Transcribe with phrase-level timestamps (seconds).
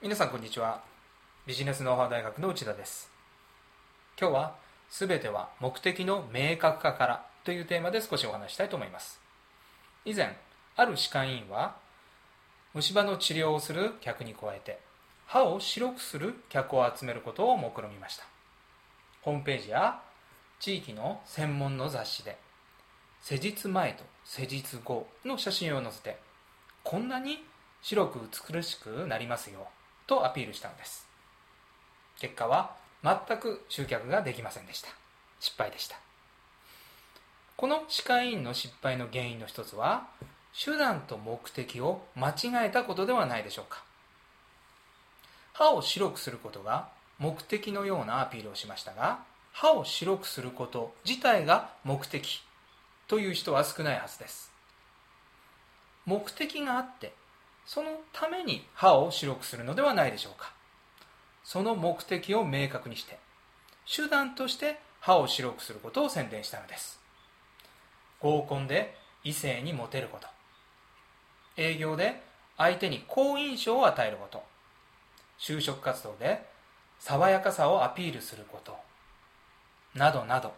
[0.00, 0.84] 皆さんこんにちは。
[1.46, 3.10] ビジネスノウハウ大学の内田です。
[4.20, 4.56] 今日は
[4.88, 9.20] 全ては目的の明確化からというテーマで少しお話したいと思います。
[10.04, 10.36] 以前
[10.76, 11.74] ある歯科医院は
[12.72, 14.78] 虫歯の治療をする客に加えて
[15.26, 18.24] 歯を白くする客を集めることを目論みました。
[19.22, 20.00] ホームページや
[20.60, 22.38] 地域の専門の雑誌で
[23.22, 26.18] 施術前と施術後の写真を載せて
[26.82, 27.44] こんなに
[27.82, 28.20] 白く
[28.52, 29.68] 美しくなりますよ
[30.06, 31.06] とアピールしたのです。
[32.18, 34.88] 結果は全く集客ができませんでした。
[35.38, 35.96] 失敗でした。
[37.56, 40.08] この歯科医院の失敗の原因の一つは
[40.52, 43.82] 手段と目的を間違えたことではないでしょうか。
[45.52, 49.20] 歯を白くすることが目的のようなアピールをしましたが
[49.52, 52.42] 歯を白くすること自体が目的。
[53.10, 54.52] という人は少ないはずです。
[56.06, 57.12] 目的があって
[57.66, 60.52] そのために歯を白くするのではないでしょうか。
[61.42, 63.18] その目的を明確にして
[63.84, 67.00] 手段として歯を白くすることを宣伝したのです。
[68.20, 70.28] 合コンで異性にモテること。
[71.56, 72.22] 営業で
[72.56, 74.44] 相手に好印象を与えること。
[75.36, 76.48] 就職活動で
[77.00, 78.76] 爽やかさをアピールすること。
[79.96, 80.54] などなど。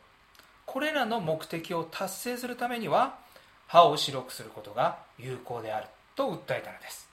[0.73, 3.19] これらの目的を達成するためには
[3.67, 7.11] 歯を白くすることが有効であると訴えたのです。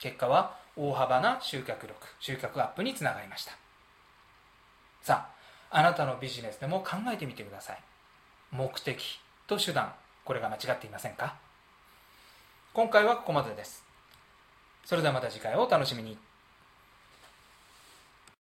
[0.00, 3.52] 結果は大幅な集客力集客アップにつながりました。
[5.02, 5.28] さ
[5.70, 7.78] ああなたのビジネスでも考えてみてください。
[8.50, 9.92] 目的と手段
[10.24, 11.36] これが間違っていませんか？
[12.74, 13.84] 今回はここまでです。
[14.84, 16.18] それではまた次回をお楽しみに。